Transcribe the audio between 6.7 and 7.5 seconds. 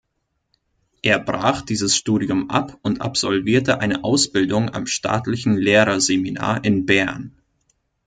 Bern.